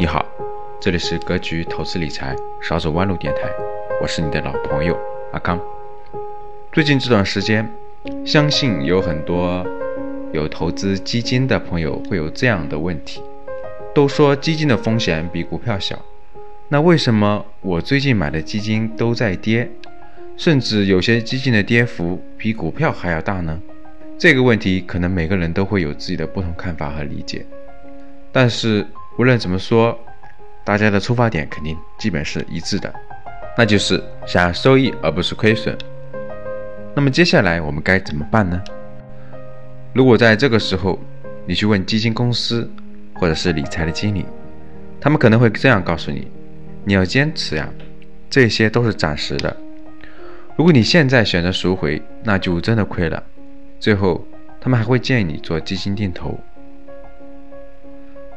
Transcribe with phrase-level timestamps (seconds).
[0.00, 0.24] 你好，
[0.80, 3.42] 这里是格局投资理财少走弯路电台，
[4.00, 4.98] 我是你的老朋友
[5.30, 5.60] 阿康。
[6.72, 7.70] 最近这段时间，
[8.24, 9.62] 相信有很多
[10.32, 13.20] 有投资基金的朋友会有这样的问题：
[13.94, 15.98] 都说基金的风险比股票小，
[16.68, 19.70] 那为什么我最近买的基金都在跌，
[20.38, 23.60] 甚至有些基金的跌幅比股票还要大呢？
[24.16, 27.44] 这个问题可能每个人都会有自己的不同看法和理解，
[28.32, 28.86] 但是。
[29.20, 30.00] 无论怎么说，
[30.64, 32.90] 大家的出发点肯定基本是一致的，
[33.54, 35.76] 那就是想要收益而不是亏损。
[36.94, 38.58] 那么接下来我们该怎么办呢？
[39.92, 40.98] 如果在这个时候
[41.44, 42.66] 你去问基金公司
[43.12, 44.24] 或者是理财的经理，
[44.98, 46.26] 他们可能会这样告诉你：
[46.84, 47.68] 你要坚持呀，
[48.30, 49.54] 这些都是暂时的。
[50.56, 53.22] 如果你现在选择赎回，那就真的亏了。
[53.78, 54.26] 最后，
[54.58, 56.40] 他们还会建议你做基金定投。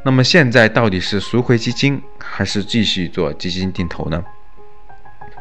[0.05, 4.22] 那么现在到底是赎回基金，还是继续做基金定投呢？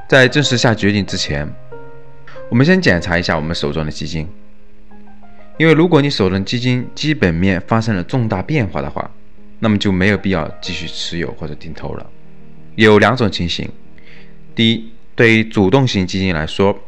[0.09, 1.53] 在正式下决定之前，
[2.49, 4.29] 我们先检查一下我们手中的基金。
[5.59, 9.11] 因为如果你手中基金基本面发生了重大变化的话，
[9.59, 12.07] 那么就没有必要继续持有或者定投了。
[12.77, 13.69] 有两种情形：
[14.55, 16.79] 第一，对于主动型基金来说，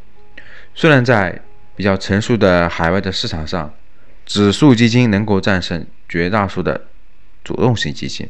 [0.77, 1.41] 虽然在
[1.75, 3.73] 比较成熟的海外的市场上，
[4.25, 6.81] 指数基金能够战胜绝大多数的。
[7.45, 8.27] 主动型基金，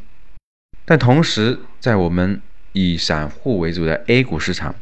[0.83, 2.41] 但同时，在我们
[2.73, 4.75] 以散户为主的 A 股市场，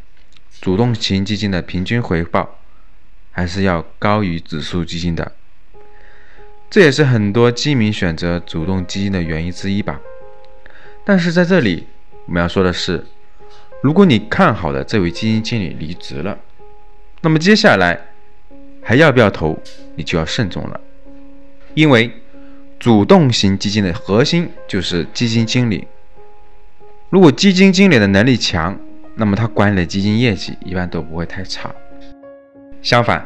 [0.59, 2.58] 主动型基金的平均回报
[3.30, 5.34] 还是要高于指数基金的。
[6.67, 10.02] 这也是很多基民选择主动基金的原因之一吧。
[11.06, 11.86] 但是在这里，
[12.25, 13.06] 我们要说的是，
[13.84, 16.40] 如果你看好的这位基金经理离职了，
[17.22, 18.08] 那么接下来
[18.81, 19.62] 还要不要投，
[19.95, 20.81] 你就要慎重了，
[21.75, 22.12] 因为。
[22.84, 25.88] 主动型基金的核心就是基金经理。
[27.09, 28.78] 如果基金经理的能力强，
[29.16, 31.74] 那么他管理的基金业绩一般都不会太差。
[32.81, 33.25] 相反，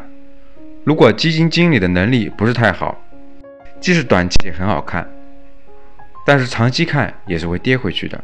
[0.83, 3.01] 如果基金经理的能力不是太好，
[3.81, 5.09] 即使短期也很好看，
[6.23, 8.23] 但是长期看也是会跌回去的。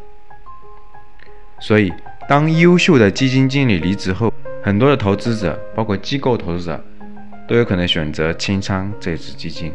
[1.59, 1.91] 所以，
[2.29, 4.31] 当优秀的基金经理离职后，
[4.61, 6.85] 很多的投资者，包括机构投资者，
[7.47, 9.73] 都有可能选择清仓这支基金。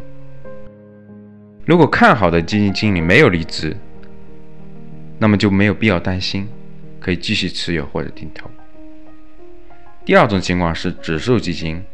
[1.69, 3.77] 如果看好的基金经理没有离职，
[5.19, 6.49] 那么就没有必要担心，
[6.99, 8.51] 可以继续持有或者定投。
[10.03, 11.85] 第二种情况是指数基金，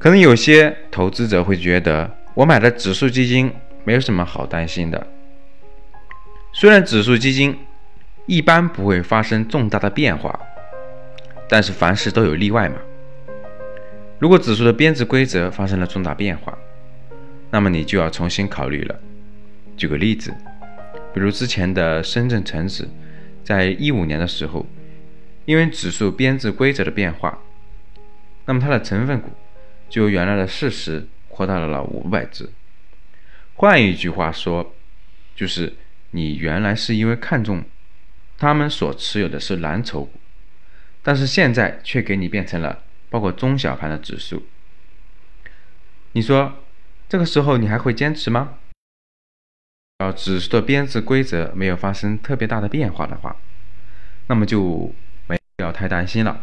[0.00, 3.52] 可能有些投资者会觉得，我买的指数基金
[3.84, 5.06] 没有什么好担心的。
[6.52, 7.56] 虽然指数基金
[8.26, 10.40] 一般不会发生重大的变化，
[11.48, 12.74] 但是凡事都有例外嘛。
[14.18, 16.58] 如果指数的编制规则发生了重大变化，
[17.50, 19.00] 那么你就要重新考虑了。
[19.76, 20.34] 举个例子，
[21.14, 22.88] 比如之前的深圳成指，
[23.42, 24.66] 在一五年的时候，
[25.46, 27.38] 因为指数编制规则的变化，
[28.44, 29.30] 那么它的成分股
[29.88, 32.50] 就由原来的四十扩大到了五百只。
[33.54, 34.74] 换一句话说，
[35.34, 35.74] 就是
[36.10, 37.64] 你原来是因为看中
[38.36, 40.20] 他们所持有的是蓝筹股，
[41.02, 44.46] 但是现在却给你变成了包括中小盘的指数。
[46.12, 46.64] 你说？
[47.08, 48.58] 这个时候你还会坚持吗？
[50.00, 53.34] 要指数的编制规则没有发生特别大的变化的话，
[54.26, 54.92] 那么就
[55.26, 56.40] 没必要太担心了，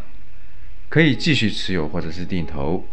[0.90, 2.84] 可以继续持有或者是定投。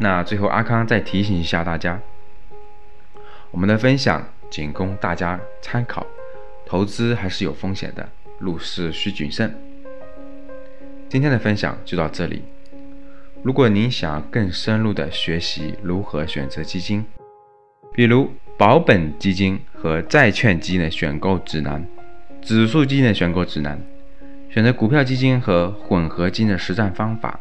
[0.00, 1.98] 那最后阿康再提醒一下大家，
[3.50, 6.06] 我们的分享仅供大家参考，
[6.66, 8.06] 投资还是有风险的，
[8.38, 9.58] 入市需谨慎。
[11.08, 12.44] 今天的分享就到这里。
[13.42, 17.04] 如果您想更深入的学习如何选择基金，
[17.94, 21.86] 比如保本基金和债券基金的选购指南、
[22.42, 23.80] 指数基金的选购指南、
[24.50, 27.38] 选择股票基金和混合基金的实战方法，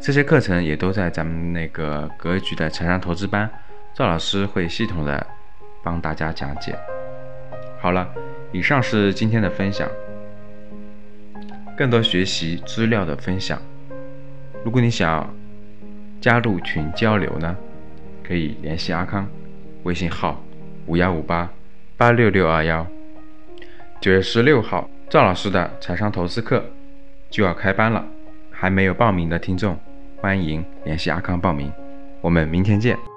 [0.00, 3.48] 这些课程也都在咱们那个格局的财商投资班，
[3.94, 5.24] 赵老师会系统的
[5.82, 6.74] 帮大家讲解。
[7.78, 8.08] 好了，
[8.52, 9.86] 以上是今天的分享，
[11.76, 13.60] 更多学习资料的分享。
[14.62, 15.34] 如果你想
[16.20, 17.56] 加入群交流呢，
[18.22, 19.26] 可以联系阿康，
[19.84, 20.42] 微信号
[20.86, 21.50] 五幺五八
[21.96, 22.86] 八六六二幺。
[24.00, 26.64] 九月十六号，赵老师的财商投资课
[27.30, 28.06] 就要开班了，
[28.50, 29.78] 还没有报名的听众，
[30.18, 31.72] 欢迎联系阿康报名。
[32.20, 33.09] 我们明天见。